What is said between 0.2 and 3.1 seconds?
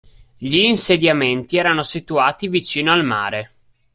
Gli insediamenti erano situati vicino al